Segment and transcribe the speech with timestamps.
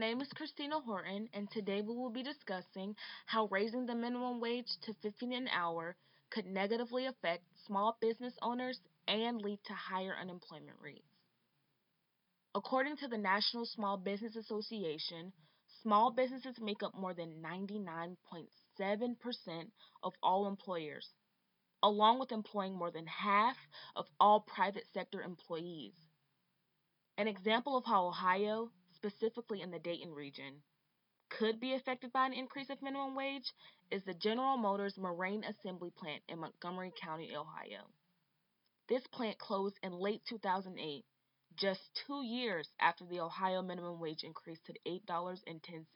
[0.00, 4.70] name is Christina Horton, and today we will be discussing how raising the minimum wage
[4.86, 5.94] to 15 an hour
[6.30, 11.04] could negatively affect small business owners and lead to higher unemployment rates.
[12.54, 15.34] According to the National Small Business Association,
[15.82, 19.66] small businesses make up more than 99.7%
[20.02, 21.06] of all employers,
[21.82, 23.56] along with employing more than half
[23.94, 25.92] of all private sector employees.
[27.18, 30.62] An example of how Ohio, specifically in the Dayton region,
[31.30, 33.54] could be affected by an increase of minimum wage
[33.90, 37.88] is the General Motors Moraine Assembly Plant in Montgomery County, Ohio.
[38.88, 41.04] This plant closed in late 2008,
[41.56, 45.86] just two years after the Ohio minimum wage increased to $8.10.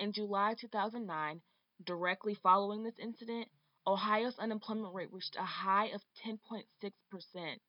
[0.00, 1.42] In July 2009,
[1.84, 3.48] directly following this incident,
[3.86, 7.60] Ohio's unemployment rate reached a high of 10.6%.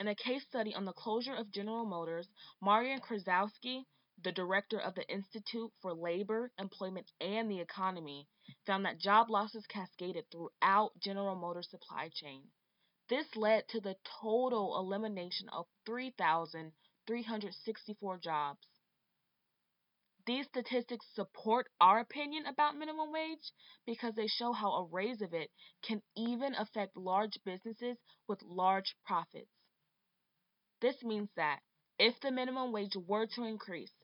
[0.00, 2.28] In a case study on the closure of General Motors,
[2.60, 3.86] Marian Krzyzowski,
[4.20, 8.26] the director of the Institute for Labor, Employment, and the Economy,
[8.66, 12.50] found that job losses cascaded throughout General Motors' supply chain.
[13.08, 18.66] This led to the total elimination of 3,364 jobs.
[20.26, 23.52] These statistics support our opinion about minimum wage
[23.86, 28.96] because they show how a raise of it can even affect large businesses with large
[29.04, 29.52] profits.
[30.84, 31.60] This means that
[31.98, 33.94] if the minimum wage were to increase,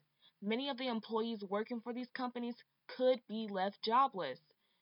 [0.41, 2.55] many of the employees working for these companies
[2.97, 4.39] could be left jobless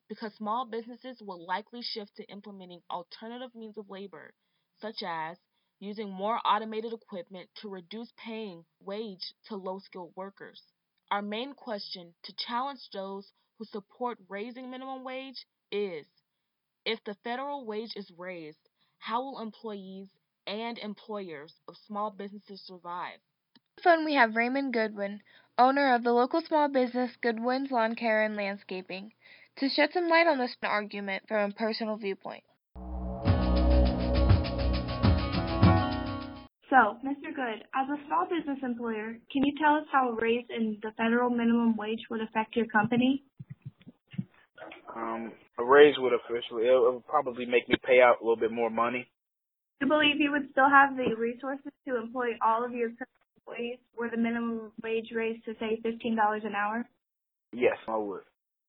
[0.08, 4.34] because small businesses will likely shift to implementing alternative means of labor,
[4.80, 5.36] such as
[5.82, 10.62] using more automated equipment to reduce paying wage to low skilled workers.
[11.12, 16.06] Our main question to challenge those who support raising minimum wage is
[16.86, 20.08] if the federal wage is raised, how will employees
[20.50, 23.20] and employers of small businesses survive.
[23.56, 25.22] On the phone we have Raymond Goodwin,
[25.58, 29.14] owner of the local small business Goodwin's Lawn Care and Landscaping,
[29.58, 32.44] to shed some light on this argument from a personal viewpoint.
[36.70, 37.34] So, Mr.
[37.34, 40.92] Good, as a small business employer, can you tell us how a raise in the
[40.98, 43.24] federal minimum wage would affect your company?
[44.96, 48.52] Um, a raise would officially, it would probably make me pay out a little bit
[48.52, 49.08] more money
[49.82, 53.80] you believe you would still have the resources to employ all of your current employees
[53.98, 56.88] were the minimum wage raised to say $15 an hour?
[57.54, 58.22] Yes, I would.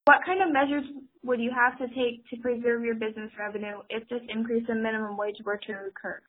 [0.06, 0.84] What kind of measures
[1.22, 5.16] would you have to take to preserve your business revenue if this increase in minimum
[5.16, 6.21] wage were to occur?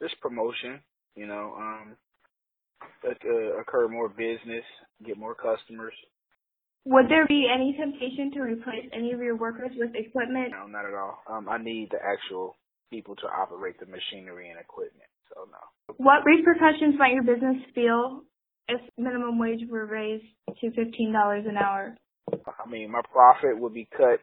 [0.00, 0.80] This promotion,
[1.16, 1.96] you know, um,
[3.04, 4.64] let uh, occur more business,
[5.04, 5.94] get more customers.
[6.84, 10.52] Would there be any temptation to replace any of your workers with equipment?
[10.52, 11.18] No, not at all.
[11.28, 12.54] Um, I need the actual
[12.90, 15.08] people to operate the machinery and equipment.
[15.32, 15.94] So no.
[15.96, 18.22] What repercussions might your business feel
[18.68, 20.24] if minimum wage were raised
[20.60, 21.96] to fifteen dollars an hour?
[22.32, 24.20] I mean, my profit would be cut,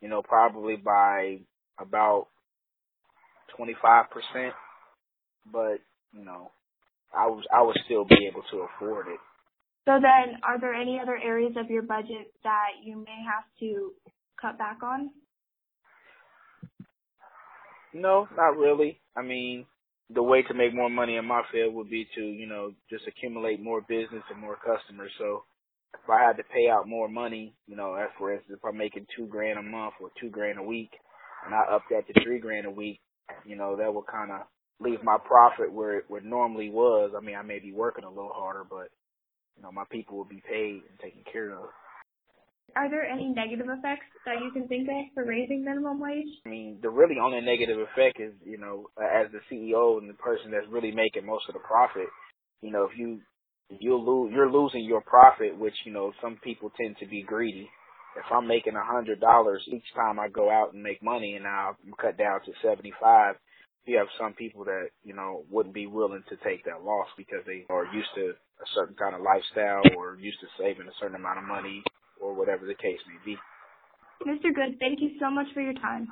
[0.00, 1.40] you know, probably by
[1.78, 2.28] about
[3.56, 4.54] twenty five percent,
[5.52, 5.78] but
[6.12, 6.50] you know,
[7.16, 9.20] I was I would still be able to afford it.
[9.84, 13.92] So then, are there any other areas of your budget that you may have to
[14.40, 15.10] cut back on?
[17.94, 19.00] No, not really.
[19.16, 19.66] I mean,
[20.10, 23.04] the way to make more money in my field would be to, you know, just
[23.08, 25.12] accumulate more business and more customers.
[25.18, 25.44] So
[25.94, 28.78] if I had to pay out more money, you know, as for instance, if I'm
[28.78, 30.90] making two grand a month or two grand a week,
[31.46, 33.00] and I up that to three grand a week,
[33.46, 34.42] you know, that would kind of
[34.80, 37.12] leave my profit where it where normally was.
[37.16, 38.88] I mean, I may be working a little harder, but
[39.56, 41.66] you know, my people will be paid and taken care of.
[42.74, 46.28] Are there any negative effects that you can think of for raising minimum wage?
[46.46, 50.14] I mean, the really only negative effect is, you know, as the CEO and the
[50.14, 52.08] person that's really making most of the profit,
[52.62, 53.20] you know, if you
[53.80, 57.68] you'll lose you're losing your profit, which you know some people tend to be greedy.
[58.16, 61.46] If I'm making a hundred dollars each time I go out and make money, and
[61.46, 63.36] I'm cut down to seventy five,
[63.84, 67.44] you have some people that you know wouldn't be willing to take that loss because
[67.46, 71.16] they are used to a certain kind of lifestyle or used to saving a certain
[71.16, 71.82] amount of money
[72.22, 73.36] or whatever the case may be.
[74.26, 74.54] Mr.
[74.54, 76.08] Good, thank you so much for your time.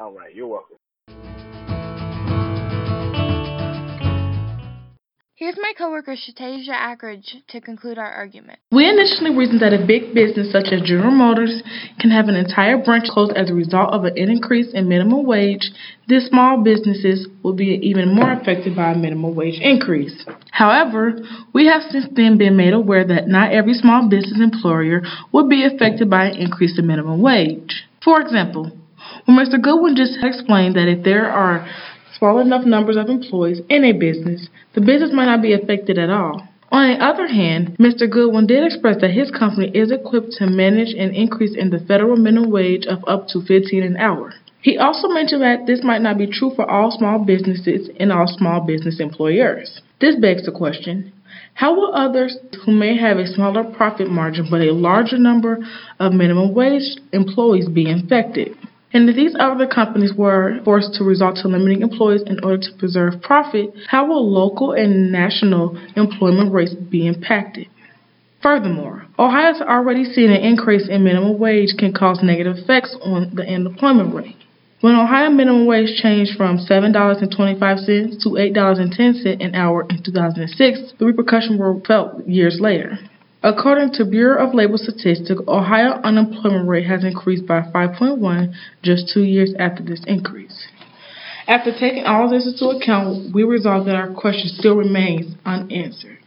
[0.00, 0.77] All right, you're welcome.
[5.38, 8.58] Here's my coworker Shetasia Akridge to conclude our argument.
[8.72, 11.62] We initially reasoned that a big business such as General Motors
[12.00, 15.70] can have an entire branch closed as a result of an increase in minimum wage.
[16.08, 20.26] These small businesses will be even more affected by a minimum wage increase.
[20.50, 21.20] However,
[21.54, 25.64] we have since then been made aware that not every small business employer will be
[25.64, 27.84] affected by an increase in minimum wage.
[28.02, 28.72] For example,
[29.26, 29.62] when Mr.
[29.62, 31.64] Goodwin just explained that if there are
[32.18, 36.10] small enough numbers of employees in a business, the business might not be affected at
[36.10, 36.46] all.
[36.70, 38.10] On the other hand, Mr.
[38.10, 42.16] Goodwin did express that his company is equipped to manage an increase in the federal
[42.16, 44.34] minimum wage of up to 15 an hour.
[44.60, 48.26] He also mentioned that this might not be true for all small businesses and all
[48.26, 49.80] small business employers.
[50.00, 51.12] This begs the question,
[51.54, 55.58] how will others who may have a smaller profit margin but a larger number
[55.98, 58.56] of minimum wage employees be affected?
[58.92, 62.72] And if these other companies were forced to resort to limiting employees in order to
[62.78, 67.66] preserve profit, how will local and national employment rates be impacted?
[68.42, 73.34] Furthermore, Ohio has already seen an increase in minimum wage can cause negative effects on
[73.34, 74.36] the unemployment rate.
[74.80, 81.58] When Ohio minimum wage changed from $7.25 to $8.10 an hour in 2006, the repercussions
[81.58, 82.96] were felt years later.
[83.42, 88.52] According to Bureau of Labor Statistics, Ohio unemployment rate has increased by 5.1
[88.82, 90.66] just two years after this increase.
[91.46, 96.18] After taking all this into account, we resolve that our question still remains unanswered.